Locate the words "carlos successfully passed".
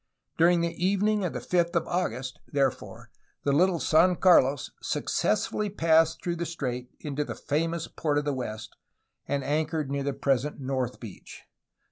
4.15-6.23